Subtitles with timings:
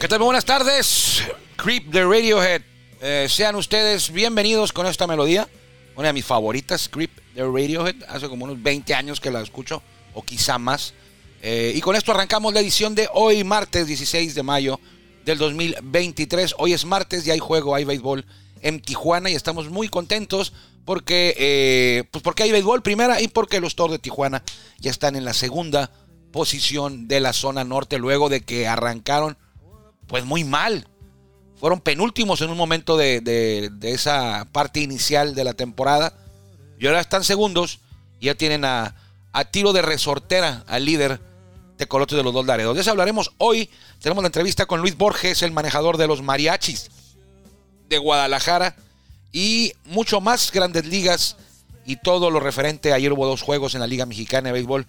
[0.00, 0.20] ¿Qué tal?
[0.20, 1.22] Buenas tardes.
[1.56, 2.62] Creep de Radiohead.
[3.02, 5.48] Eh, sean ustedes bienvenidos con esta melodía.
[5.94, 7.96] Una de mis favoritas, Creep de Radiohead.
[8.08, 9.82] Hace como unos 20 años que la escucho,
[10.14, 10.94] o quizá más.
[11.42, 14.80] Eh, y con esto arrancamos la edición de hoy, martes 16 de mayo
[15.30, 16.54] del 2023.
[16.58, 18.26] Hoy es martes y hay juego, hay béisbol
[18.62, 20.52] en Tijuana y estamos muy contentos
[20.84, 24.42] porque, eh, pues porque hay béisbol primera y porque los Toros de Tijuana
[24.78, 25.90] ya están en la segunda
[26.32, 29.38] posición de la zona norte luego de que arrancaron
[30.06, 30.88] pues muy mal.
[31.56, 36.14] Fueron penúltimos en un momento de, de- esa parte inicial de la temporada.
[36.78, 37.80] Y ahora están segundos
[38.18, 38.96] y ya tienen a,
[39.32, 41.20] a tiro de resortera al líder
[41.80, 42.46] de Colotes de los Dos.
[42.46, 43.68] De eso hablaremos hoy.
[44.00, 46.90] Tenemos la entrevista con Luis Borges, el manejador de los mariachis
[47.88, 48.76] de Guadalajara.
[49.32, 51.36] Y mucho más grandes ligas
[51.84, 52.92] y todo lo referente.
[52.92, 54.86] Ayer hubo dos juegos en la Liga Mexicana de Béisbol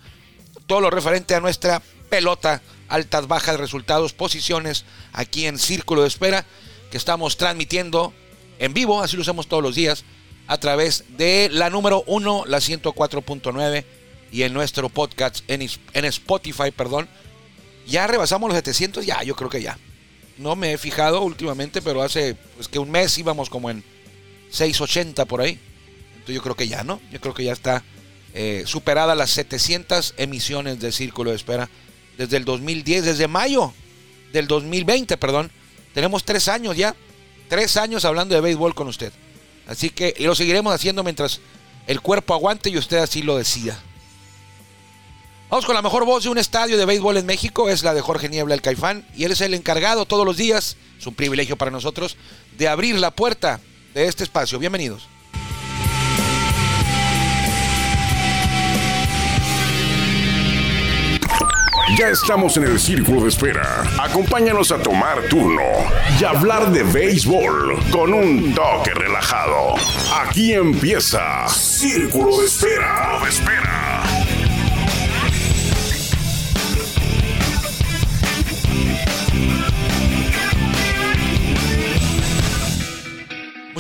[0.72, 6.46] todo lo referente a nuestra pelota, altas, bajas, resultados, posiciones, aquí en Círculo de Espera,
[6.90, 8.14] que estamos transmitiendo
[8.58, 10.06] en vivo, así lo hacemos todos los días,
[10.48, 13.86] a través de la número 1, la 104.9,
[14.32, 17.10] y en nuestro podcast, en, en Spotify, perdón.
[17.88, 19.78] Ya rebasamos los 700, ya, yo creo que ya.
[20.38, 23.84] No me he fijado últimamente, pero hace pues, que un mes íbamos como en
[24.52, 25.60] 680 por ahí.
[26.14, 27.02] Entonces yo creo que ya, ¿no?
[27.12, 27.84] Yo creo que ya está
[28.34, 31.70] eh, superada las 700 emisiones de Círculo de Espera
[32.18, 33.74] desde el 2010, desde mayo
[34.32, 35.52] del 2020, perdón.
[35.94, 36.96] Tenemos tres años ya,
[37.50, 39.12] tres años hablando de béisbol con usted.
[39.68, 41.42] Así que y lo seguiremos haciendo mientras
[41.88, 43.78] el cuerpo aguante y usted así lo decida.
[45.52, 48.00] Vamos con la mejor voz de un estadio de béisbol en México, es la de
[48.00, 51.58] Jorge Niebla, el Caifán, y él es el encargado todos los días, es un privilegio
[51.58, 52.16] para nosotros,
[52.58, 53.60] de abrir la puerta
[53.94, 54.60] de este espacio.
[54.60, 55.10] Bienvenidos.
[61.98, 63.84] Ya estamos en el círculo de espera.
[64.00, 65.62] Acompáñanos a tomar turno
[66.18, 69.76] y hablar de béisbol con un toque relajado.
[70.16, 73.20] Aquí empieza Círculo de Espera.
[73.22, 74.11] de espera.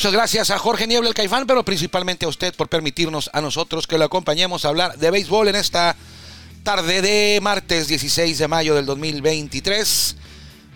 [0.01, 3.85] Muchas gracias a Jorge Niebla, el Caifán, pero principalmente a usted por permitirnos a nosotros
[3.85, 5.95] que lo acompañemos a hablar de béisbol en esta
[6.63, 10.15] tarde de martes 16 de mayo del 2023.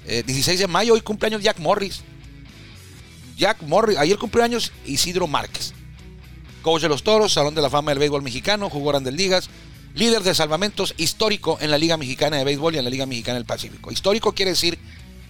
[0.06, 2.04] Eh, 16 de mayo, hoy cumpleaños Jack Morris.
[3.36, 5.74] Jack Morris, ayer cumpleaños Isidro Márquez.
[6.62, 9.50] Coach de los Toros, Salón de la Fama del Béisbol Mexicano, jugó grandes ligas,
[9.96, 13.40] líder de salvamentos histórico en la Liga Mexicana de Béisbol y en la Liga Mexicana
[13.40, 13.92] del Pacífico.
[13.92, 14.78] Histórico quiere decir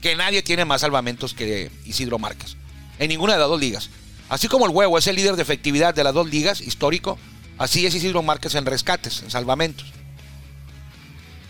[0.01, 2.57] que nadie tiene más salvamentos que Isidro Márquez.
[2.99, 3.89] En ninguna de las dos ligas.
[4.29, 7.17] Así como el huevo es el líder de efectividad de las dos ligas, histórico,
[7.57, 9.93] así es Isidro Márquez en rescates, en salvamentos.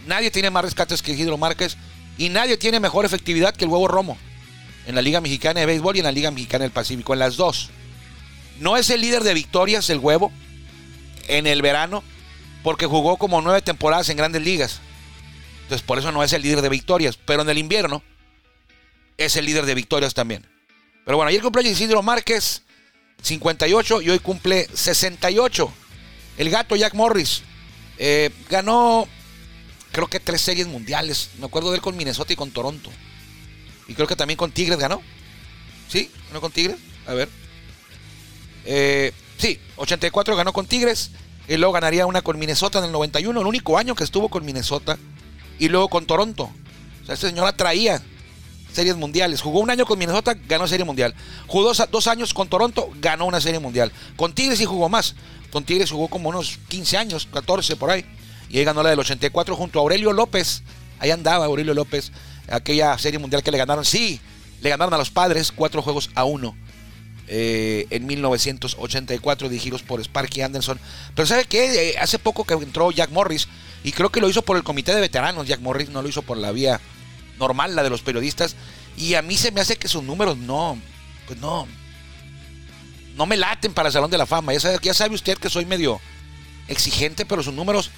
[0.08, 1.78] Nadie tiene más rescates que Isidro Márquez
[2.18, 4.18] y nadie tiene mejor efectividad que el huevo Romo
[4.88, 7.38] en la Liga Mexicana de Béisbol y en la Liga Mexicana del Pacífico, en las
[7.38, 7.70] dos.
[8.60, 10.32] No es el líder de victorias el huevo
[11.28, 12.04] en el verano
[12.62, 14.80] porque jugó como nueve temporadas en grandes ligas.
[15.64, 18.04] Entonces por eso no es el líder de victorias, pero en el invierno
[19.18, 20.46] es el líder de victorias también.
[21.06, 22.64] Pero bueno, ayer cumpleaños Isidro Márquez,
[23.22, 25.72] 58, y hoy cumple 68.
[26.38, 27.44] El gato Jack Morris
[28.00, 29.08] eh, ganó,
[29.92, 31.30] creo que tres series mundiales.
[31.40, 32.90] Me acuerdo de él con Minnesota y con Toronto.
[33.88, 35.02] Y creo que también con Tigres ganó.
[35.88, 36.10] ¿Sí?
[36.30, 36.78] ¿Ganó con Tigres?
[37.06, 37.30] A ver.
[38.66, 41.12] Eh, sí, 84 ganó con Tigres.
[41.48, 44.44] Y luego ganaría una con Minnesota en el 91, el único año que estuvo con
[44.44, 44.98] Minnesota.
[45.60, 46.52] Y luego con Toronto.
[47.04, 48.02] O sea, este señor atraía
[48.76, 49.42] series mundiales.
[49.42, 51.16] Jugó un año con Minnesota, ganó serie mundial.
[51.48, 53.92] Jugó dos, años con Toronto, ganó una serie mundial.
[54.16, 55.16] Con Tigres sí jugó más.
[55.52, 58.06] Con Tigres jugó como unos 15 años, 14 por ahí.
[58.50, 60.62] Y ahí ganó la del 84 junto a Aurelio López.
[61.00, 62.12] Ahí andaba Aurelio López,
[62.50, 63.86] aquella serie mundial que le ganaron.
[63.86, 64.20] Sí,
[64.62, 66.56] le ganaron a los padres cuatro juegos a uno.
[67.28, 70.80] eh, en 1984 dirigidos por Sparky Anderson.
[71.16, 71.90] Pero ¿sabe qué?
[71.90, 73.48] Eh, hace poco que entró Jack Morris,
[73.84, 76.22] Y creo que lo hizo por el comité de veteranos, Jack Morris, no lo hizo
[76.24, 76.80] por la vía
[77.40, 78.56] normal, la de los periodistas.
[78.98, 80.78] Y a mí se me hace que sus números no,
[81.28, 81.68] pues no,
[83.16, 84.54] no me laten para el Salón de la Fama.
[84.54, 86.00] Ya sabe, ya sabe usted que soy medio
[86.68, 87.92] exigente, pero sus números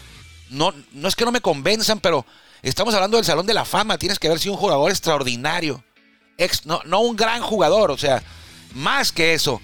[0.49, 2.25] no, no es que no me convenzan, pero
[2.61, 3.97] estamos hablando del Salón de la Fama.
[3.97, 5.83] Tienes que haber sido un jugador extraordinario.
[6.37, 8.23] Ex, no, no un gran jugador, o sea,
[8.73, 9.61] más que eso.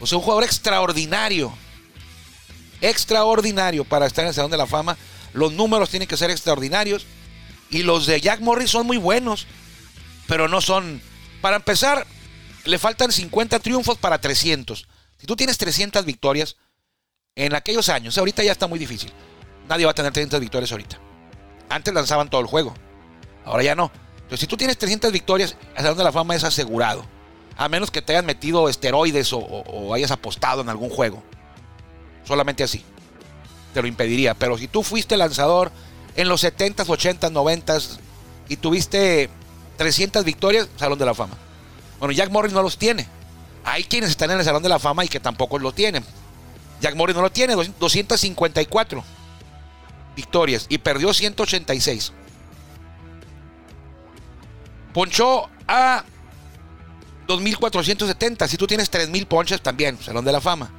[0.00, 1.52] O sea, un jugador extraordinario.
[2.80, 4.96] Extraordinario para estar en el Salón de la Fama.
[5.32, 7.06] Los números tienen que ser extraordinarios.
[7.70, 9.46] Y los de Jack Morris son muy buenos.
[10.26, 11.00] Pero no son.
[11.40, 12.06] Para empezar,
[12.64, 14.86] le faltan 50 triunfos para 300.
[15.18, 16.56] Si tú tienes 300 victorias,
[17.36, 19.12] en aquellos años, ahorita ya está muy difícil.
[19.68, 20.98] Nadie va a tener 300 victorias ahorita.
[21.68, 22.74] Antes lanzaban todo el juego.
[23.44, 23.90] Ahora ya no.
[24.16, 27.04] Entonces, si tú tienes 300 victorias, el Salón la Fama es asegurado.
[27.56, 31.22] A menos que te hayas metido esteroides o, hayas apostado en algún juego.
[32.24, 32.84] Solamente así.
[33.72, 34.34] Te lo impediría.
[34.34, 35.70] Pero si tú fuiste lanzador
[36.16, 37.98] en los 70s, 80s, 90s
[38.48, 39.30] y tuviste
[39.76, 41.36] 300 victorias, Salón de la Fama.
[41.98, 43.06] Bueno, Jack Morris no los tiene.
[43.64, 46.04] Hay quienes están en el Salón de la Fama y que tampoco lo tienen.
[46.80, 49.04] Jack Morris no lo tiene, 254
[50.14, 52.12] victorias y perdió 186.
[54.92, 56.04] Ponchó a
[57.26, 58.48] 2.470.
[58.48, 60.70] Si tú tienes 3.000 ponches, también, Salón de la Fama.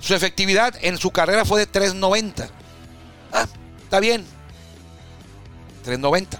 [0.00, 2.48] Su efectividad en su carrera fue de 3.90.
[3.32, 3.46] Ah,
[3.82, 4.33] está bien.
[5.84, 6.38] 3.90.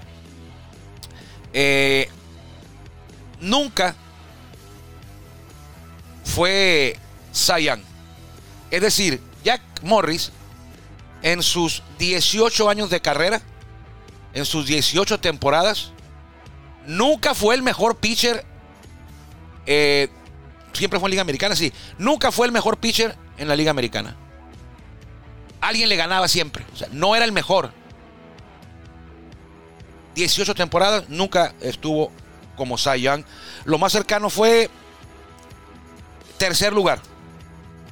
[1.53, 2.09] Eh,
[3.39, 3.95] nunca
[6.23, 6.97] fue
[7.31, 7.69] Cy
[8.71, 10.31] Es decir, Jack Morris,
[11.21, 13.41] en sus 18 años de carrera,
[14.33, 15.91] en sus 18 temporadas,
[16.87, 18.43] nunca fue el mejor pitcher.
[19.65, 20.09] Eh,
[20.73, 21.71] siempre fue en Liga Americana, sí.
[21.97, 24.15] Nunca fue el mejor pitcher en la Liga Americana.
[25.61, 26.65] Alguien le ganaba siempre.
[26.73, 27.71] O sea, no era el mejor.
[30.15, 32.11] 18 temporadas, nunca estuvo
[32.55, 33.23] como Cy Young.
[33.65, 34.69] Lo más cercano fue
[36.37, 36.99] tercer lugar.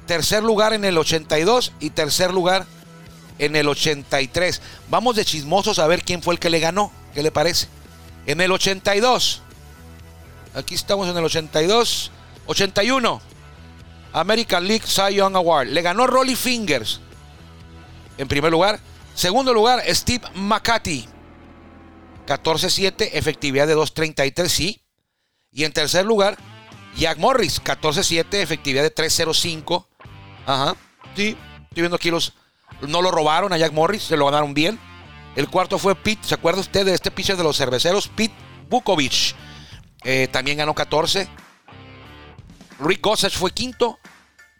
[0.06, 2.66] Tercer lugar en el 82 y tercer lugar
[3.38, 4.60] en el 83.
[4.88, 6.90] Vamos de chismosos a ver quién fue el que le ganó.
[7.14, 7.68] ¿Qué le parece?
[8.26, 9.42] En el 82.
[10.54, 12.10] Aquí estamos en el 82.
[12.46, 13.20] 81.
[14.12, 15.68] American League Cy Young Award.
[15.68, 17.00] Le ganó Rolly Fingers.
[18.18, 18.78] En primer lugar.
[19.14, 21.08] Segundo lugar, Steve McCarthy.
[22.26, 24.82] 14-7, efectividad de 2.33, sí.
[25.50, 26.36] Y en tercer lugar,
[26.96, 29.86] Jack Morris, 14-7, efectividad de 3.05.
[30.46, 30.76] Ajá,
[31.14, 31.36] sí.
[31.62, 32.34] Estoy viendo aquí los.
[32.82, 34.78] No lo robaron a Jack Morris, se lo ganaron bien.
[35.36, 38.08] El cuarto fue Pete, ¿se acuerda usted de este pitcher de los cerveceros?
[38.08, 38.34] Pete
[38.68, 39.34] Bukovic.
[40.04, 41.28] Eh, también ganó 14.
[42.80, 43.98] Rick Gossage fue quinto.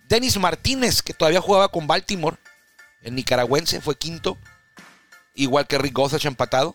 [0.08, 2.36] Dennis Martínez, que todavía jugaba con Baltimore,
[3.02, 4.36] el nicaragüense, fue quinto.
[5.34, 6.74] Igual que Rick Gossage empatado.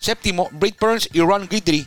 [0.00, 1.86] Séptimo, Britt Burns y Ron Guidry.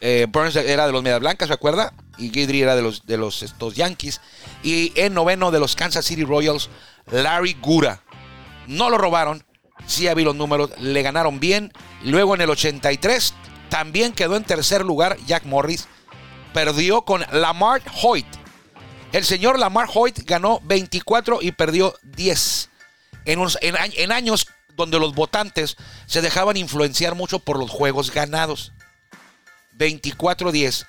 [0.00, 1.92] Eh, Burns era de los Medias Blancas, ¿se acuerda?
[2.16, 4.20] Y Guidry era de los, de los estos Yankees.
[4.62, 6.70] Y en noveno de los Kansas City Royals,
[7.10, 8.00] Larry Gura.
[8.68, 9.44] No lo robaron.
[9.86, 11.72] Sí había los números, le ganaron bien.
[12.04, 13.34] Luego en el 83
[13.68, 15.88] también quedó en tercer lugar Jack Morris.
[16.54, 18.26] Perdió con Lamar Hoyt.
[19.10, 22.68] El señor Lamar Hoyt ganó 24 y perdió 10.
[23.24, 25.76] En, en, en años donde los votantes
[26.06, 28.72] se dejaban influenciar mucho por los juegos ganados.
[29.78, 30.86] 24-10.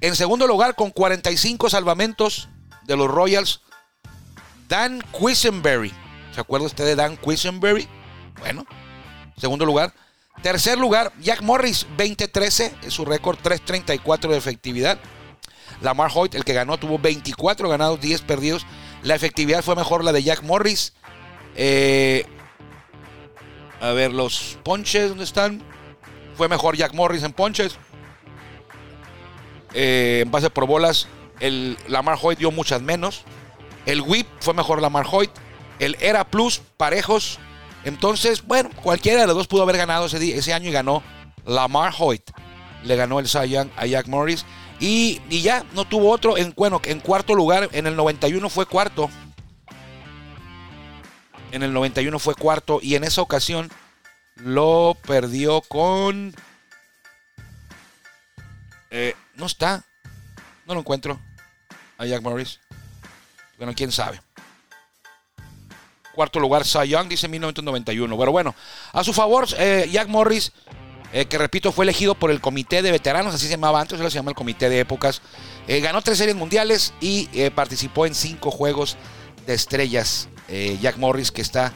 [0.00, 2.48] En segundo lugar, con 45 salvamentos
[2.84, 3.60] de los Royals,
[4.68, 5.92] Dan Quisenberry.
[6.34, 7.88] ¿Se acuerda usted de Dan Quisenberry?
[8.40, 8.64] Bueno,
[9.36, 9.92] segundo lugar.
[10.42, 14.98] Tercer lugar, Jack Morris, 20-13, es su récord, 3.34 de efectividad.
[15.82, 18.66] Lamar Hoyt, el que ganó, tuvo 24 ganados, 10 perdidos.
[19.02, 20.94] La efectividad fue mejor la de Jack Morris.
[21.56, 22.24] Eh,
[23.80, 25.62] a ver, los ponches, ¿dónde están?
[26.36, 27.76] Fue mejor Jack Morris en ponches.
[29.72, 31.08] Eh, en base por bolas,
[31.40, 33.22] el Lamar Hoyt dio muchas menos.
[33.86, 35.30] El whip fue mejor Lamar Hoyt.
[35.78, 37.38] El Era Plus, parejos.
[37.84, 41.02] Entonces, bueno, cualquiera de los dos pudo haber ganado ese, ese año y ganó
[41.46, 42.30] Lamar Hoyt.
[42.84, 44.44] Le ganó el Cy Young a Jack Morris.
[44.78, 46.36] Y, y, ya no tuvo otro.
[46.36, 49.10] En, bueno, en cuarto lugar, en el 91 fue cuarto
[51.52, 53.70] en el 91 fue cuarto y en esa ocasión
[54.36, 56.34] lo perdió con...
[58.90, 59.84] Eh, no está.
[60.66, 61.20] No lo encuentro.
[61.98, 62.60] A Jack Morris.
[63.58, 64.20] Bueno, quién sabe.
[66.14, 68.18] Cuarto lugar, Cy Young, dice 1991.
[68.18, 68.54] Pero bueno,
[68.92, 70.52] a su favor, eh, Jack Morris,
[71.12, 74.10] eh, que repito, fue elegido por el Comité de Veteranos, así se llamaba antes, ahora
[74.10, 75.22] se llama el Comité de Épocas.
[75.68, 78.96] ganó tres series mundiales y participó en cinco juegos
[79.46, 81.72] de estrellas eh, Jack Morris, que está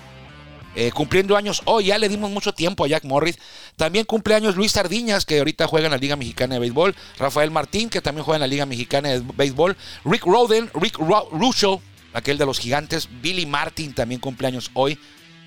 [0.76, 3.38] Eh, cumpliendo años hoy, ya le dimos mucho tiempo a Jack Morris.
[3.76, 6.96] También cumple años Luis Sardiñas, que ahorita juega en la Liga Mexicana de Béisbol.
[7.16, 9.76] Rafael Martín, que también juega en la Liga Mexicana de Béisbol.
[10.04, 11.80] Rick Roden, Rick Russo,
[12.12, 13.08] aquel de los gigantes.
[13.22, 14.98] Billy Martin también cumple años hoy.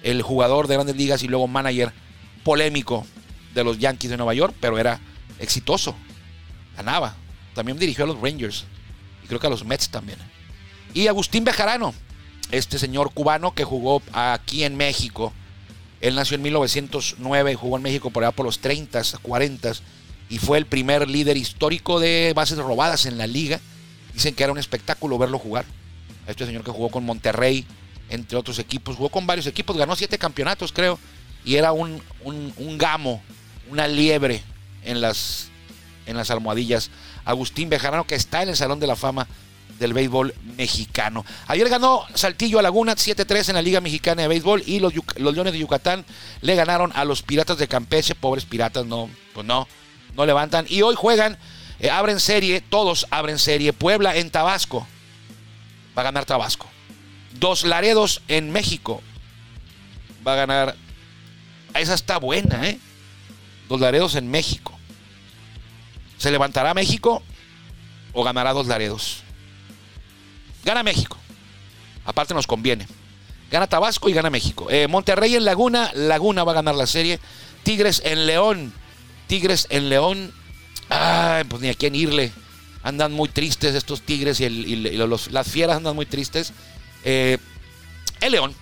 [0.01, 1.91] El jugador de grandes ligas y luego manager
[2.46, 3.05] polémico
[3.53, 5.01] de los Yankees de Nueva York, pero era
[5.39, 5.93] exitoso.
[6.77, 7.17] Ganaba.
[7.53, 8.63] También dirigió a los Rangers.
[9.25, 10.19] Y creo que a los Mets también.
[10.93, 11.93] Y Agustín Bejarano,
[12.51, 15.34] este señor cubano que jugó aquí en México.
[16.01, 19.74] Él nació en 1909 y jugó en México por allá por los 30, 40
[20.30, 23.60] y fue el primer líder histórico de bases robadas en la liga.
[24.13, 25.66] Dicen que era un espectáculo verlo jugar.
[26.27, 27.66] Este señor que jugó con Monterrey,
[28.10, 31.00] entre otros equipos, jugó con varios equipos, ganó siete campeonatos creo,
[31.46, 33.22] y era un, un, gamo,
[33.70, 34.44] una liebre
[34.84, 35.48] en las,
[36.06, 36.89] en las almohadillas.
[37.24, 39.27] Agustín Bejarano que está en el Salón de la Fama
[39.80, 41.26] del béisbol mexicano.
[41.48, 45.54] Ayer ganó Saltillo a Laguna 7-3 en la Liga Mexicana de Béisbol y los, Leones
[45.54, 46.06] de Yucatán
[46.42, 48.16] le ganaron a los Piratas de Campeche.
[48.16, 49.68] Pobres Piratas, no, pues no,
[50.16, 50.66] no levantan.
[50.68, 51.38] Y hoy juegan,
[51.80, 53.74] eh, abren serie, todos abren serie.
[53.74, 54.88] Puebla en Tabasco.
[55.98, 56.68] Va a ganar Tabasco.
[57.40, 59.02] Dos Laredos en México.
[60.26, 60.76] Va a ganar.
[61.76, 62.80] Esa está buena, ¿eh?
[63.70, 64.74] Dos Laredos en México.
[66.18, 67.22] ¿Se levantará México
[68.14, 69.24] o ganará dos Laredos?
[70.68, 71.18] Gana México.
[72.04, 72.86] Aparte nos conviene.
[73.50, 74.68] Gana Tabasco y gana México.
[74.70, 75.92] Eh, Monterrey en Laguna.
[75.94, 77.22] Laguna va a ganar la serie.
[77.64, 78.74] Tigres en León.
[79.28, 80.34] Tigres en León.
[80.90, 82.34] Ay, pues ni a quién irle.
[82.84, 84.76] Andan muy tristes estos Tigres y,
[85.32, 86.52] las fieras andan muy tristes.
[87.06, 87.38] Eh,
[88.20, 88.54] el León.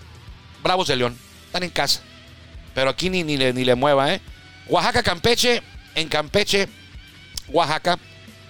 [0.61, 1.17] Bravos de León.
[1.47, 2.01] Están en casa.
[2.75, 4.21] Pero aquí ni, ni, le, ni le mueva, ¿eh?
[4.67, 5.63] Oaxaca, Campeche.
[5.95, 6.69] En Campeche,
[7.47, 7.97] Oaxaca.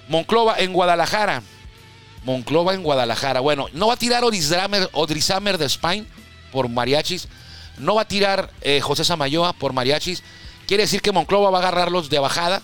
[0.10, 1.42] Monclova en Guadalajara.
[2.25, 3.39] Monclova en Guadalajara.
[3.39, 6.08] Bueno, no va a tirar Odrizamer de Spain
[6.51, 7.27] por mariachis.
[7.77, 10.24] No va a tirar eh, José Samayoa por mariachis.
[10.67, 12.62] Quiere decir que Monclova va a agarrarlos de bajada.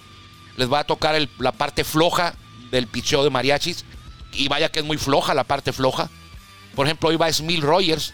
[0.58, 2.34] Les va a tocar la parte floja
[2.72, 3.86] del picheo de mariachis.
[4.34, 6.10] Y vaya que es muy floja la parte floja.
[6.76, 8.14] Por ejemplo, hoy va Smil Rogers.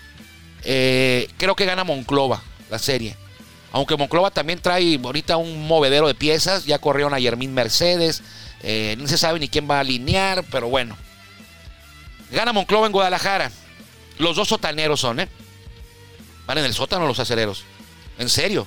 [0.63, 3.15] Eh, creo que gana Monclova la serie.
[3.71, 6.65] Aunque Monclova también trae ahorita un movedero de piezas.
[6.65, 8.23] Ya corrieron a Yermín Mercedes.
[8.63, 10.97] Eh, no se sabe ni quién va a alinear, pero bueno.
[12.31, 13.51] Gana Monclova en Guadalajara.
[14.17, 15.29] Los dos sotaneros son, ¿eh?
[16.45, 17.63] Van en el sótano los aceleros.
[18.17, 18.65] En serio.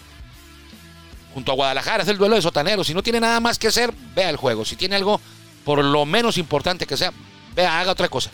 [1.35, 2.87] Junto a Guadalajara es el duelo de sotaneros.
[2.87, 4.64] Si no tiene nada más que hacer, vea el juego.
[4.64, 5.21] Si tiene algo
[5.64, 7.12] por lo menos importante que sea,
[7.55, 8.31] vea, haga otra cosa.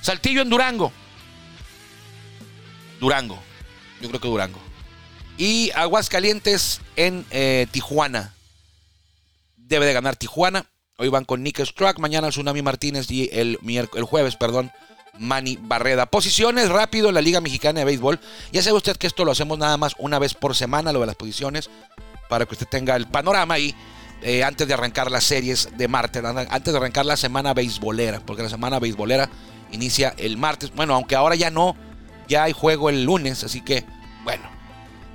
[0.00, 0.92] Saltillo en Durango.
[3.00, 3.38] Durango.
[4.00, 4.60] Yo creo que Durango.
[5.36, 8.34] Y Aguascalientes en eh, Tijuana.
[9.56, 10.66] Debe de ganar Tijuana.
[11.00, 14.72] Hoy van con Nick Struck, mañana Tsunami Martínez y el, el jueves, perdón,
[15.16, 16.06] Manny Barreda.
[16.06, 18.18] Posiciones rápido en la Liga Mexicana de Béisbol.
[18.50, 21.06] Ya sabe usted que esto lo hacemos nada más una vez por semana, lo de
[21.06, 21.70] las posiciones,
[22.28, 23.76] para que usted tenga el panorama ahí
[24.22, 28.42] eh, antes de arrancar las series de martes, antes de arrancar la semana beisbolera, porque
[28.42, 29.30] la semana beisbolera
[29.70, 30.72] inicia el martes.
[30.74, 31.76] Bueno, aunque ahora ya no,
[32.26, 33.84] ya hay juego el lunes, así que,
[34.24, 34.57] bueno.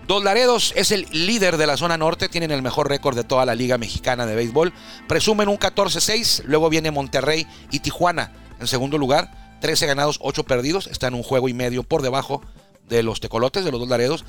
[0.07, 3.45] Dos Laredos es el líder de la zona norte, tienen el mejor récord de toda
[3.45, 4.73] la Liga Mexicana de Béisbol.
[5.07, 9.57] Presumen un 14-6, luego viene Monterrey y Tijuana en segundo lugar.
[9.61, 12.41] 13 ganados, 8 perdidos, están un juego y medio por debajo
[12.89, 14.25] de los tecolotes, de los dos Laredos.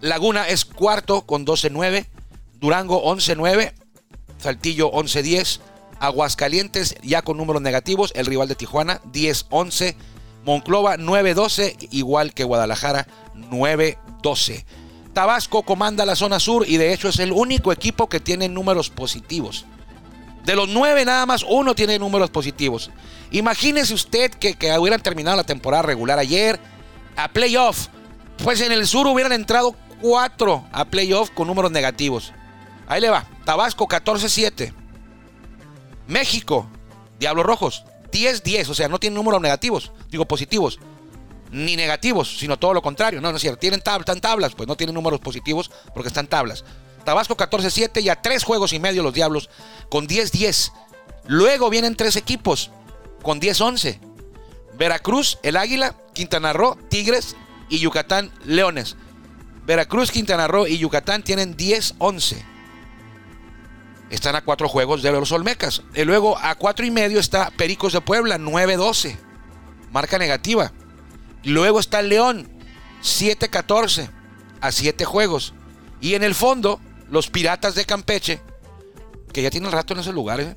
[0.00, 2.06] Laguna es cuarto con 12-9,
[2.54, 3.74] Durango 11-9,
[4.38, 5.60] Saltillo 11-10,
[6.00, 9.94] Aguascalientes ya con números negativos, el rival de Tijuana 10-11,
[10.44, 14.64] Monclova 9-12, igual que Guadalajara 9-12.
[15.12, 18.90] Tabasco comanda la zona sur y de hecho es el único equipo que tiene números
[18.90, 19.66] positivos.
[20.44, 22.90] De los nueve, nada más uno tiene números positivos.
[23.30, 26.58] Imagínese usted que, hubieran terminado la temporada regular ayer
[27.16, 27.88] a playoff.
[28.42, 32.32] Pues en el sur hubieran entrado cuatro a playoff con números negativos.
[32.88, 33.26] Ahí le va.
[33.44, 34.72] Tabasco 14-7.
[36.08, 36.66] México,
[37.20, 38.70] Diablos Rojos 10-10.
[38.70, 40.80] O sea, no tiene números negativos, digo positivos
[41.52, 43.20] ni negativos, sino todo lo contrario.
[43.20, 43.60] No, no es cierto.
[43.60, 46.64] Tienen están tablas, pues no tienen números positivos porque están tablas.
[47.04, 49.50] Tabasco 14-7 y a tres juegos y medio los Diablos
[49.90, 50.72] con 10-10.
[51.26, 52.70] Luego vienen tres equipos
[53.22, 54.00] con 10-11.
[54.74, 57.36] Veracruz, el Águila, Quintana Roo, Tigres
[57.68, 58.96] y Yucatán, Leones.
[59.66, 62.42] Veracruz, Quintana Roo y Yucatán tienen 10-11.
[64.10, 65.82] Están a cuatro juegos de los Olmecas.
[65.94, 69.16] Y luego a cuatro y medio está Pericos de Puebla, 9-12.
[69.90, 70.72] Marca negativa.
[71.44, 72.48] Luego está el León,
[73.02, 74.08] 7-14
[74.60, 75.54] a 7 juegos.
[76.00, 76.80] Y en el fondo,
[77.10, 78.40] los Piratas de Campeche,
[79.32, 80.54] que ya tienen rato en esos lugares.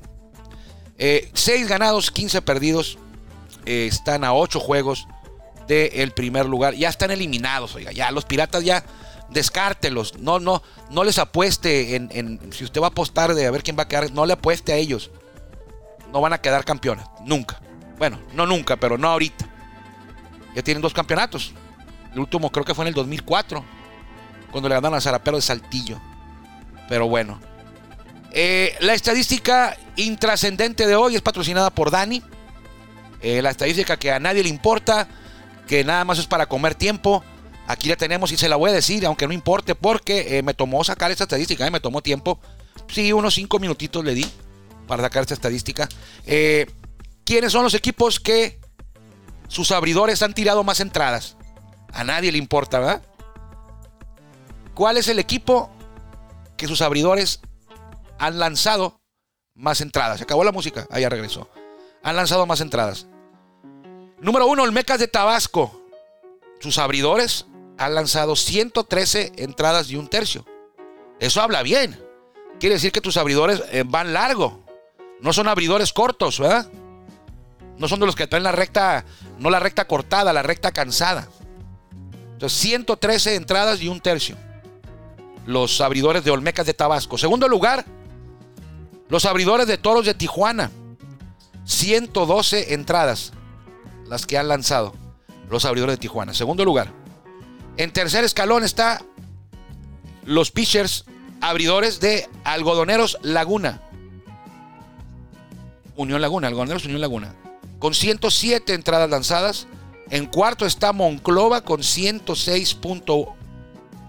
[0.98, 2.98] 6 eh, ganados, 15 perdidos.
[3.64, 5.06] Eh, están a 8 juegos
[5.66, 6.74] del primer lugar.
[6.74, 8.84] Ya están eliminados, oiga, ya los piratas ya
[9.30, 10.18] descártelos.
[10.18, 13.76] No, no, no les apueste en- si usted va a apostar de a ver quién
[13.76, 15.10] va a quedar, no le apueste a ellos.
[16.12, 17.60] No van a quedar campeones, nunca.
[17.98, 19.45] Bueno, no nunca, pero no ahorita.
[20.56, 21.52] Ya tienen dos campeonatos.
[22.14, 23.62] El último creo que fue en el 2004,
[24.50, 26.00] cuando le ganaron a Zarapero de Saltillo.
[26.88, 27.38] Pero bueno.
[28.32, 32.22] Eh, la estadística intrascendente de hoy es patrocinada por Dani.
[33.20, 35.06] Eh, la estadística que a nadie le importa,
[35.66, 37.22] que nada más es para comer tiempo.
[37.66, 40.54] Aquí la tenemos y se la voy a decir, aunque no importe, porque eh, me
[40.54, 42.40] tomó sacar esta estadística, me tomó tiempo.
[42.88, 44.26] Sí, unos cinco minutitos le di
[44.86, 45.86] para sacar esta estadística.
[46.24, 48.58] ¿Quiénes son los equipos que
[49.48, 51.36] sus abridores han tirado más entradas?
[51.92, 53.02] A nadie le importa, ¿verdad?
[54.74, 55.70] ¿Cuál es el equipo
[56.56, 57.40] que sus abridores
[58.18, 59.00] han lanzado
[59.54, 60.18] más entradas?
[60.18, 61.48] Se acabó la música, ahí ya regresó.
[62.02, 63.06] Han lanzado más entradas.
[64.20, 65.82] Número uno, Olmecas de Tabasco.
[66.60, 67.46] Sus abridores
[67.78, 70.44] han lanzado 113 entradas y un tercio.
[71.20, 71.98] Eso habla bien.
[72.58, 74.64] Quiere decir que tus abridores eh, van largo.
[75.20, 76.70] No son abridores cortos, ¿verdad?
[77.78, 79.04] No son de los que traen la recta,
[79.38, 81.28] no la recta cortada, la recta cansada.
[82.32, 84.36] Entonces, 113 entradas y un tercio.
[85.46, 87.18] Los abridores de Olmecas de Tabasco.
[87.18, 87.84] Segundo lugar,
[89.08, 90.70] los abridores de Toros de Tijuana.
[91.64, 93.32] 112 entradas
[94.08, 94.94] las que han lanzado
[95.50, 96.34] los abridores de Tijuana.
[96.34, 96.92] Segundo lugar.
[97.76, 99.02] En tercer escalón está
[100.24, 101.04] los pitchers
[101.40, 103.82] abridores de Algodoneros Laguna.
[105.96, 107.34] Unión Laguna, Algodoneros Unión Laguna.
[107.78, 109.66] Con 107 entradas lanzadas.
[110.10, 112.74] En cuarto está Monclova con 106.
[112.74, 113.34] punto-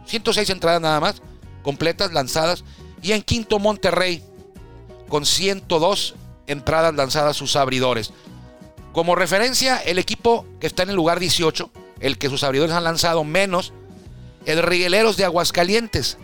[0.05, 1.21] 106 entradas nada más,
[1.63, 2.63] completas lanzadas.
[3.01, 4.24] Y en quinto Monterrey
[5.09, 6.15] con 102
[6.47, 8.12] entradas lanzadas sus abridores.
[8.93, 12.84] Como referencia, el equipo que está en el lugar 18, el que sus abridores han
[12.84, 13.73] lanzado menos,
[14.45, 16.17] el Rigueleros de Aguascalientes.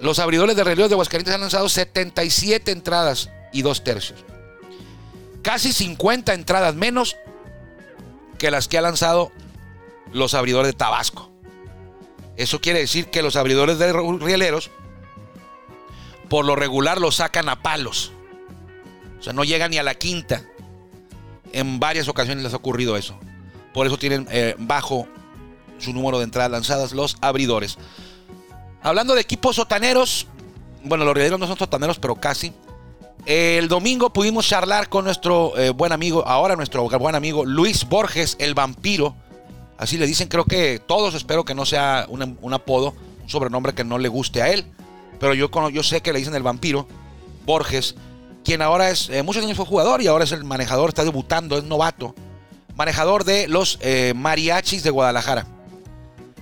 [0.00, 4.24] Los abridores de Rigueleros de Aguascalientes han lanzado 77 entradas y dos tercios.
[5.42, 7.16] Casi 50 entradas menos
[8.38, 9.32] que las que ha lanzado
[10.12, 11.30] los abridores de Tabasco.
[12.36, 14.70] Eso quiere decir que los abridores de Rigueleros,
[16.28, 18.12] por lo regular, los sacan a palos.
[19.18, 20.42] O sea, no llegan ni a la quinta.
[21.52, 23.18] En varias ocasiones les ha ocurrido eso.
[23.74, 25.06] Por eso tienen eh, bajo
[25.78, 27.78] su número de entradas lanzadas los abridores.
[28.82, 30.26] Hablando de equipos sotaneros,
[30.82, 32.52] bueno, los rieleros no son sotaneros, pero casi.
[33.26, 38.36] El domingo pudimos charlar con nuestro eh, buen amigo, ahora nuestro buen amigo Luis Borges,
[38.38, 39.14] el vampiro.
[39.78, 43.84] Así le dicen, creo que todos, espero que no sea un, apodo, un sobrenombre que
[43.84, 44.64] no le guste a él.
[45.18, 46.86] Pero yo, yo sé que le dicen el vampiro,
[47.44, 47.94] Borges,
[48.44, 51.58] quien ahora es, eh, muchos años fue jugador y ahora es el manejador, está debutando,
[51.58, 52.14] es novato.
[52.74, 55.46] Manejador de los eh, mariachis de Guadalajara.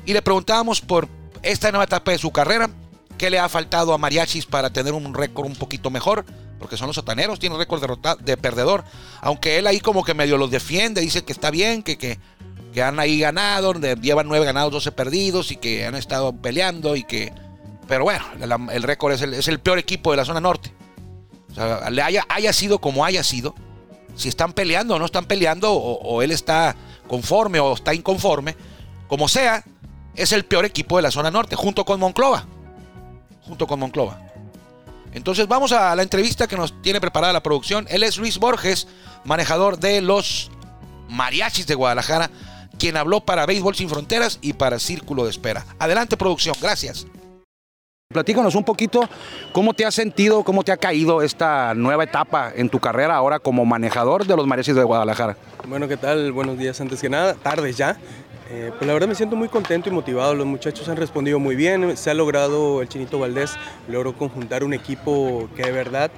[0.07, 1.09] Y le preguntábamos por
[1.43, 2.71] esta nueva etapa de su carrera,
[3.19, 6.25] qué le ha faltado a Mariachis para tener un récord un poquito mejor,
[6.59, 7.83] porque son los sotaneros, tienen récord
[8.21, 8.85] de perdedor,
[9.21, 12.19] aunque él ahí como que medio los defiende, dice que está bien, que, que,
[12.73, 17.05] que han ahí ganado, llevan nueve ganados, 12 perdidos y que han estado peleando y
[17.05, 17.33] que...
[17.87, 18.25] Pero bueno,
[18.71, 20.75] el récord es el, es el peor equipo de la zona norte.
[21.53, 23.55] O sea, le haya, haya sido como haya sido,
[24.15, 26.77] si están peleando o no están peleando, o él está
[27.09, 28.57] conforme o está inconforme,
[29.09, 29.65] como sea,
[30.15, 32.47] es el peor equipo de la zona norte, junto con Monclova.
[33.43, 34.21] Junto con Monclova.
[35.13, 37.87] Entonces vamos a la entrevista que nos tiene preparada la producción.
[37.91, 38.89] Él es Luis Borges,
[39.25, 40.51] manejador de los
[41.09, 42.31] Mariachis de Guadalajara,
[42.79, 45.65] quien habló para Béisbol Sin Fronteras y para Círculo de Espera.
[45.79, 47.07] Adelante producción, gracias.
[48.11, 49.07] Platícanos un poquito
[49.53, 53.39] cómo te has sentido, cómo te ha caído esta nueva etapa en tu carrera ahora
[53.39, 55.37] como manejador de los mariachis de Guadalajara.
[55.67, 56.33] Bueno, ¿qué tal?
[56.33, 57.99] Buenos días antes que nada, tardes ya.
[58.51, 61.55] Eh, pues la verdad me siento muy contento y motivado, los muchachos han respondido muy
[61.55, 63.57] bien, se ha logrado, el Chinito Valdés
[63.89, 66.11] logró conjuntar un equipo que de verdad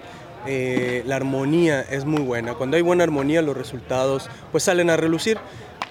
[0.47, 2.55] eh, la armonía es muy buena.
[2.55, 5.39] Cuando hay buena armonía los resultados pues salen a relucir.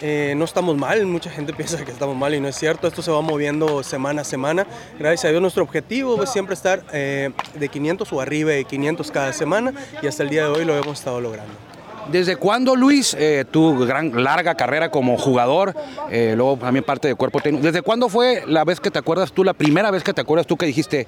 [0.02, 3.02] Eh, no estamos mal, mucha gente piensa que estamos mal y no es cierto, esto
[3.02, 4.66] se va moviendo semana a semana.
[4.98, 9.34] Gracias a Dios nuestro objetivo es siempre estar de 500 o arriba de 500 cada
[9.34, 11.69] semana y hasta el día de hoy lo hemos estado logrando.
[12.12, 15.76] ¿Desde cuándo, Luis, eh, tu gran larga carrera como jugador,
[16.10, 19.32] eh, luego también parte de cuerpo técnico, ¿desde cuándo fue la vez que te acuerdas
[19.32, 21.08] tú, la primera vez que te acuerdas tú que dijiste,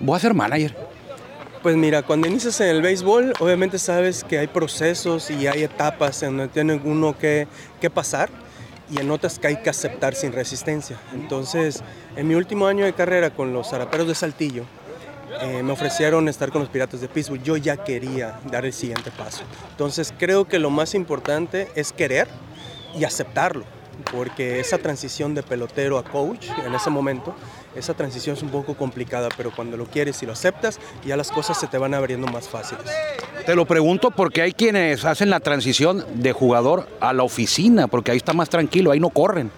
[0.00, 0.76] voy a ser manager?
[1.62, 6.20] Pues mira, cuando inicias en el béisbol, obviamente sabes que hay procesos y hay etapas
[6.24, 7.46] en donde tiene uno que,
[7.80, 8.28] que pasar
[8.90, 10.98] y en otras que hay que aceptar sin resistencia.
[11.14, 11.84] Entonces,
[12.16, 14.64] en mi último año de carrera con los Zaraperos de Saltillo,
[15.42, 17.42] eh, me ofrecieron estar con los Piratas de Pittsburgh.
[17.42, 19.42] Yo ya quería dar el siguiente paso.
[19.70, 22.28] Entonces, creo que lo más importante es querer
[22.94, 23.64] y aceptarlo.
[24.10, 27.34] porque esa transición de pelotero a coach en ese momento,
[27.76, 31.30] esa transición es un poco complicada, pero cuando lo quieres y lo aceptas, ya las
[31.30, 32.84] cosas se te van abriendo más fáciles.
[33.46, 38.10] Te lo pregunto porque hay quienes hacen la transición de jugador a la oficina, porque
[38.10, 39.50] ahí está más tranquilo, ahí no corren.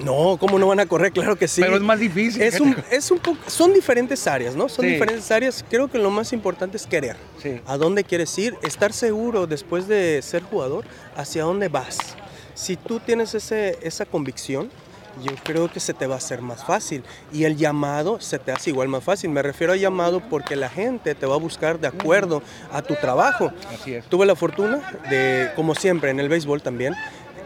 [0.00, 1.10] No, ¿cómo no van a correr?
[1.12, 1.60] Claro que sí.
[1.60, 2.40] Pero es más difícil.
[2.42, 4.68] Es un, es un poco, son diferentes áreas, ¿no?
[4.68, 4.92] Son Sí.
[4.92, 5.64] diferentes áreas.
[5.68, 7.16] Creo que lo más importante es querer.
[7.42, 7.60] Sí.
[7.66, 8.54] ¿A dónde quieres ir?
[8.62, 10.84] Estar seguro después de ser jugador
[11.16, 11.98] hacia dónde vas.
[12.54, 14.70] Si tú tienes ese, esa convicción,
[15.22, 17.02] yo creo que se te va a hacer más fácil.
[17.32, 19.30] Y el llamado se te hace igual más fácil.
[19.30, 22.40] Me refiero a llamado porque la gente te va a buscar de acuerdo
[22.72, 23.50] a tu trabajo.
[23.74, 24.04] Así es.
[24.06, 24.80] Tuve la fortuna
[25.10, 26.94] de, como siempre, en el béisbol también,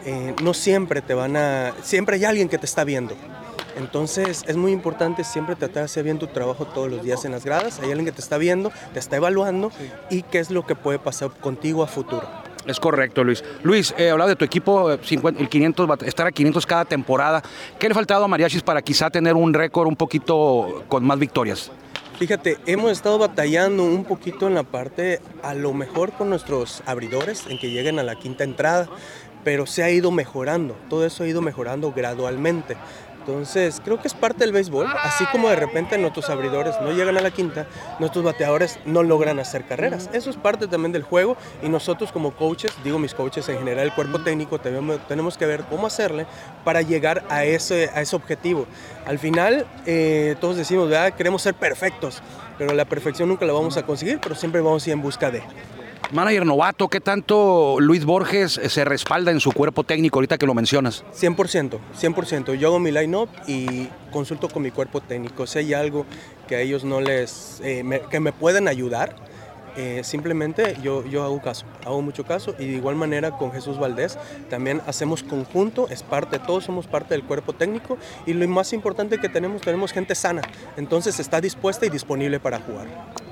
[0.05, 1.73] eh, no siempre te van a...
[1.81, 3.15] Siempre hay alguien que te está viendo.
[3.75, 7.31] Entonces es muy importante siempre tratar de hacer bien tu trabajo todos los días en
[7.31, 7.79] las gradas.
[7.79, 9.71] Hay alguien que te está viendo, te está evaluando
[10.09, 12.27] y qué es lo que puede pasar contigo a futuro.
[12.67, 13.43] Es correcto, Luis.
[13.63, 16.85] Luis, eh, hablaba de tu equipo, eh, 50 el 500, bat- estar a 500 cada
[16.85, 17.41] temporada.
[17.79, 21.19] ¿Qué le ha faltado a Mariachis para quizá tener un récord un poquito con más
[21.19, 21.71] victorias?
[22.19, 27.47] Fíjate, hemos estado batallando un poquito en la parte, a lo mejor con nuestros abridores,
[27.49, 28.87] en que lleguen a la quinta entrada,
[29.43, 32.77] pero se ha ido mejorando, todo eso ha ido mejorando gradualmente.
[33.25, 37.17] Entonces, creo que es parte del béisbol, así como de repente nuestros abridores no llegan
[37.17, 37.67] a la quinta,
[37.99, 40.09] nuestros bateadores no logran hacer carreras.
[40.11, 43.85] Eso es parte también del juego y nosotros como coaches, digo mis coaches en general,
[43.85, 46.25] el cuerpo técnico, tenemos, que ver cómo hacerle
[46.65, 48.65] para llegar a ese, a ese objetivo.
[49.05, 51.13] Al final, eh, todos decimos, ¿verdad?
[51.13, 52.21] queremos ser perfectos,
[52.57, 55.31] pero la perfección nunca la vamos a conseguir, pero siempre vamos a ir en busca
[55.31, 55.41] de.
[56.11, 60.45] Manager novato, ¿qué tanto Luis Borges eh, se respalda en su cuerpo técnico ahorita que
[60.45, 61.03] lo mencionas?
[61.19, 62.53] 100%, 100%.
[62.55, 65.47] Yo hago mi line-up y consulto con mi cuerpo técnico.
[65.47, 66.05] Si hay algo
[66.47, 69.15] que a ellos no les, eh, me- que me pueden ayudar,
[69.75, 72.53] eh, simplemente yo, yo hago caso, hago mucho caso.
[72.59, 74.19] Y de igual manera con Jesús Valdés
[74.51, 77.97] también hacemos conjunto, es parte, todos somos parte del cuerpo técnico.
[78.27, 80.43] Y lo más importante que tenemos, tenemos gente sana.
[80.77, 82.85] Entonces está dispuesta y disponible para jugar.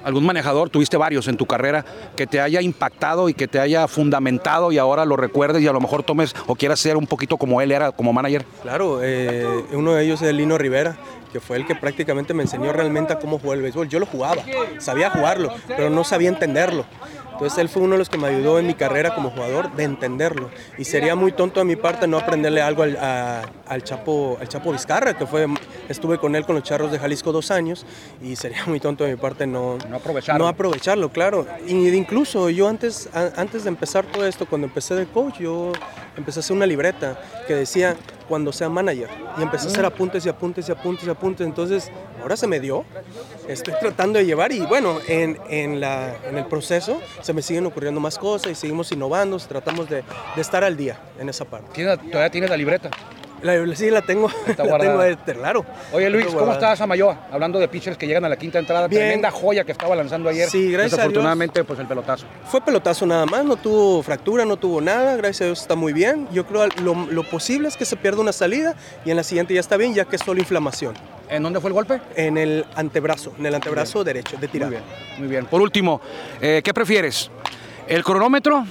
[0.04, 1.86] ¿Algún manejador, tuviste varios en tu carrera,
[2.16, 5.74] que te haya impactado y que te haya fundamentado y ahora lo recuerdes y a
[5.74, 8.46] lo mejor tomes o quieras ser un poquito como él era como manager?
[8.62, 10.98] Claro, eh, uno de ellos es Lino Rivera,
[11.32, 13.88] que fue el que prácticamente me enseñó realmente a cómo jugar el béisbol.
[13.88, 14.44] Yo lo jugaba,
[14.80, 16.86] sabía jugarlo, pero no sabía entenderlo.
[17.42, 19.84] Entonces él fue uno de los que me ayudó en mi carrera como jugador de
[19.84, 20.52] entenderlo.
[20.78, 24.48] Y sería muy tonto de mi parte no aprenderle algo al, a- al Chapo, al
[24.48, 25.48] Chapo Vizcarra, que fue,
[25.90, 27.84] estuve con él con los Charros de Jalisco dos años,
[28.22, 30.44] y sería muy tonto de mi parte no, No aprovecharlo.
[30.44, 31.48] no aprovecharlo, claro.
[31.66, 35.72] Y incluso yo antes, a- antes de empezar todo esto, cuando empecé de coach, yo
[36.16, 37.96] empecé a hacer una libreta que decía
[38.28, 39.10] cuando sea manager.
[39.40, 41.48] Y empecé a hacer apuntes y apuntes y apuntes y apuntes.
[41.48, 42.86] Entonces, ahora se me dio.
[43.48, 47.66] Estoy tratando de llevar y bueno, en, en, la, en el proceso se me siguen
[47.66, 50.04] ocurriendo más cosas y seguimos innovando, tratamos de,
[50.36, 51.84] de estar al día en esa parte.
[51.98, 52.90] ¿Todavía tienes la libreta?
[53.42, 55.66] La, sí, la tengo, Está la tengo, este, claro.
[55.92, 57.28] Oye Luis, ¿cómo estás Samayoa?
[57.32, 59.02] Hablando de pitchers que llegan a la quinta entrada, Bien.
[59.02, 60.48] tremenda joya que estaba lanzando ayer.
[60.50, 61.10] Sí, gracias a Dios.
[61.10, 62.26] Desafortunadamente, pues el pelotazo.
[62.46, 65.94] Fue pelotazo nada más, no tuvo fractura, no tuvo nada, gracias a Dios está muy
[65.94, 66.28] bien.
[66.32, 68.76] Yo creo lo, lo posible es que se pierda una salida
[69.06, 70.94] y en la siguiente ya está bien, ya que es solo inflamación.
[71.30, 72.02] ¿En dónde fue el golpe?
[72.16, 74.70] En el antebrazo, en el antebrazo derecho, de Muy tirada.
[74.70, 74.84] bien,
[75.18, 75.46] muy bien.
[75.46, 76.02] Por último,
[76.42, 77.32] eh, ¿qué prefieres?
[77.88, 78.66] ¿El cronómetro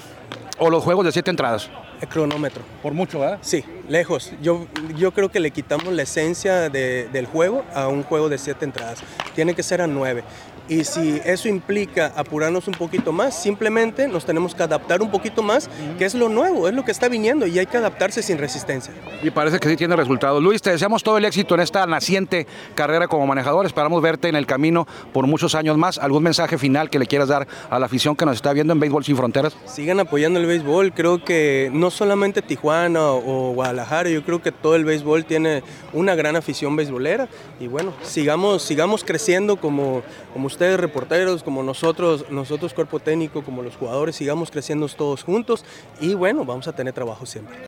[0.58, 1.70] o los juegos de siete entradas?
[2.00, 2.62] El cronómetro.
[2.82, 3.38] Por mucho, ¿verdad?
[3.42, 4.32] Sí, lejos.
[4.40, 8.38] Yo, yo creo que le quitamos la esencia de- del juego a un juego de
[8.38, 9.00] siete entradas.
[9.34, 10.24] Tiene que ser a nueve.
[10.70, 15.42] Y si eso implica apurarnos un poquito más, simplemente nos tenemos que adaptar un poquito
[15.42, 18.38] más, que es lo nuevo, es lo que está viniendo y hay que adaptarse sin
[18.38, 18.94] resistencia.
[19.20, 20.40] Y parece que sí tiene resultados.
[20.40, 23.66] Luis, te deseamos todo el éxito en esta naciente carrera como manejador.
[23.66, 25.98] Esperamos verte en el camino por muchos años más.
[25.98, 28.78] ¿Algún mensaje final que le quieras dar a la afición que nos está viendo en
[28.78, 29.56] Béisbol Sin Fronteras?
[29.66, 30.92] Sigan apoyando el béisbol.
[30.92, 36.14] Creo que no solamente Tijuana o, Guadalajara, yo creo que todo el béisbol tiene una
[36.14, 37.28] gran afición beisbolera.
[37.58, 40.02] Y bueno, sigamos, sigamos creciendo como,
[40.32, 45.64] como ustedes reporteros, como nosotros, nosotros cuerpo técnico, como los jugadores, sigamos creciendo todos juntos.
[46.00, 47.66] Y bueno, vamos a tener trabajo siempre.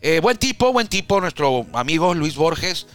[0.00, 2.86] Eh, buen tipo, buen tipo, nuestro amigo Luis Borges.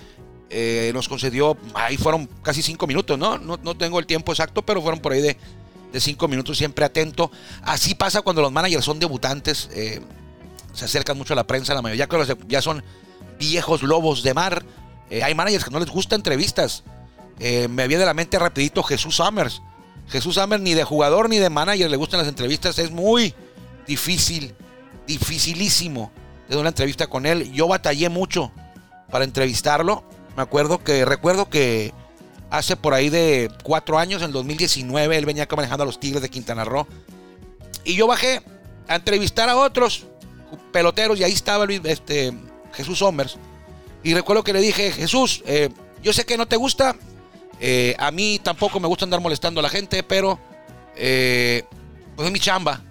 [0.49, 3.37] eh, nos concedió, ahí fueron casi cinco minutos, ¿no?
[3.37, 3.57] ¿no?
[3.63, 5.37] no tengo el tiempo exacto, pero fueron por ahí de,
[5.93, 7.31] de cinco minutos, siempre atento.
[7.63, 10.01] Así pasa cuando los managers son debutantes, eh,
[10.73, 12.83] se acercan mucho a la prensa, la mayoría que ya son
[13.39, 14.65] viejos lobos de mar.
[15.23, 16.83] Hay managers que no les gusta entrevistas.
[17.39, 19.61] Eh, me viene a la mente rapidito Jesús Summers.
[20.09, 22.77] Jesús Summers ni de jugador ni de manager le gustan las entrevistas.
[22.79, 23.33] Es muy
[23.87, 24.53] difícil,
[25.07, 26.11] dificilísimo
[26.49, 27.51] de una entrevista con él.
[27.51, 28.51] Yo batallé mucho
[29.09, 30.03] para entrevistarlo.
[30.35, 31.93] Me acuerdo que, recuerdo que
[32.49, 35.99] hace por ahí de cuatro años, en el 2019, él venía acá manejando a los
[35.99, 36.87] Tigres de Quintana Roo.
[37.83, 38.41] Y yo bajé
[38.87, 40.05] a entrevistar a otros
[40.71, 42.33] peloteros y ahí estaba Luis, este,
[42.73, 43.37] Jesús Somers.
[44.03, 45.69] Y recuerdo que le dije, Jesús, eh,
[46.03, 46.95] yo sé que no te gusta,
[47.63, 50.39] eh, a mí tampoco me gusta andar molestando a la gente, pero
[50.95, 51.63] eh,
[52.15, 52.81] pues es mi chamba.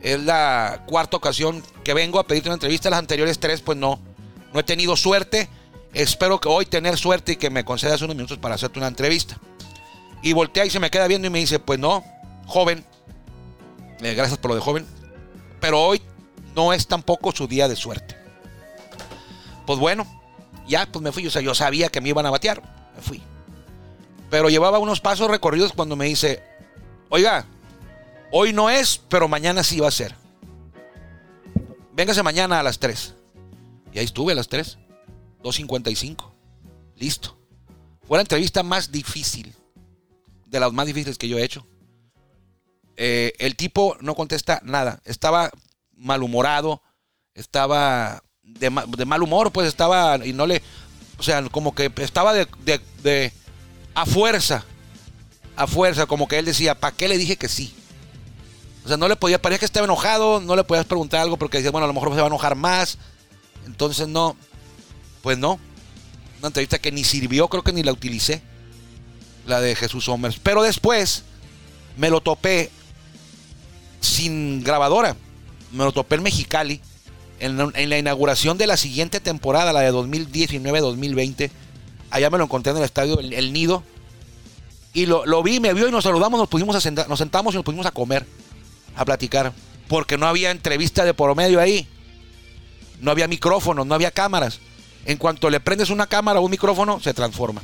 [0.00, 2.88] Es la cuarta ocasión que vengo a pedirte una entrevista.
[2.88, 4.00] Las anteriores tres, pues no,
[4.54, 5.50] no he tenido suerte.
[5.92, 9.38] Espero que hoy tener suerte y que me concedas unos minutos para hacerte una entrevista.
[10.22, 12.02] Y voltea y se me queda viendo y me dice, pues no,
[12.46, 12.84] joven,
[14.00, 14.86] eh, gracias por lo de joven,
[15.60, 16.00] pero hoy
[16.54, 18.16] no es tampoco su día de suerte.
[19.66, 20.06] Pues bueno,
[20.66, 22.62] ya pues me fui, o sea, yo sabía que me iban a batear,
[22.96, 23.22] me fui.
[24.30, 26.42] Pero llevaba unos pasos recorridos cuando me dice,
[27.08, 27.46] oiga,
[28.32, 30.14] hoy no es, pero mañana sí va a ser.
[31.92, 33.14] Véngase mañana a las 3.
[33.92, 34.78] Y ahí estuve a las 3.
[35.42, 36.30] 2.55.
[36.96, 37.36] Listo.
[38.06, 39.54] Fue la entrevista más difícil.
[40.46, 41.66] De las más difíciles que yo he hecho.
[42.96, 45.00] Eh, el tipo no contesta nada.
[45.04, 45.50] Estaba
[45.96, 46.82] malhumorado.
[47.34, 50.24] Estaba de, ma- de mal humor, pues estaba.
[50.24, 50.62] Y no le.
[51.18, 52.48] O sea, como que estaba de-
[54.00, 54.64] a fuerza.
[55.56, 56.06] A fuerza.
[56.06, 57.72] Como que él decía, ¿para qué le dije que sí?
[58.84, 61.58] O sea, no le podía, parecía que estaba enojado, no le podías preguntar algo porque
[61.58, 62.98] decía, bueno, a lo mejor se va a enojar más.
[63.66, 64.36] Entonces no,
[65.22, 65.60] pues no.
[66.38, 68.42] Una entrevista que ni sirvió, creo que ni la utilicé.
[69.46, 70.38] La de Jesús Somers.
[70.42, 71.24] Pero después
[71.96, 72.70] me lo topé
[74.00, 75.16] sin grabadora.
[75.72, 76.80] Me lo topé en Mexicali.
[77.38, 81.50] En, en la inauguración de la siguiente temporada, la de 2019-2020.
[82.10, 83.82] Allá me lo encontré en el estadio El, Nido.
[84.92, 87.54] Y lo, lo vi, me vio y nos saludamos, nos pusimos a sentar, nos sentamos
[87.54, 88.26] y nos pusimos a comer,
[88.96, 89.52] a platicar.
[89.88, 91.88] Porque no había entrevista de por medio ahí.
[93.00, 94.60] No había micrófonos, no había cámaras.
[95.06, 97.62] En cuanto le prendes una cámara o un micrófono, se transforma.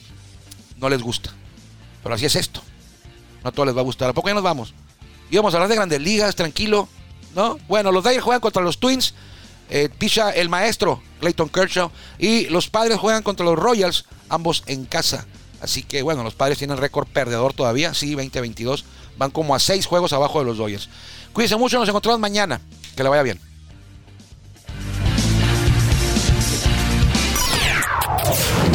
[0.78, 1.30] No les gusta.
[2.02, 2.62] Pero así es esto.
[3.42, 4.10] No a todos les va a gustar.
[4.10, 4.74] ¿A poco ya nos vamos?
[5.30, 6.88] Íbamos a hablar de grandes ligas, tranquilo.
[7.34, 7.58] ¿No?
[7.68, 9.14] Bueno, los Dyers juegan contra los Twins.
[9.70, 9.88] Eh,
[10.34, 11.90] el maestro, Clayton Kershaw.
[12.18, 15.26] Y los padres juegan contra los Royals, ambos en casa.
[15.60, 17.94] Así que bueno, los padres tienen récord perdedor todavía.
[17.94, 18.84] Sí, 20-22.
[19.18, 20.88] Van como a seis juegos abajo de los Dodgers.
[21.32, 22.60] Cuídense mucho, nos encontramos mañana.
[22.94, 23.40] Que le vaya bien.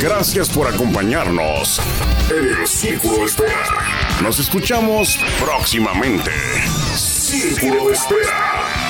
[0.01, 1.80] Gracias por acompañarnos
[2.30, 4.19] en el Círculo de Espera.
[4.23, 6.32] Nos escuchamos próximamente.
[6.95, 8.81] Círculo de Espera.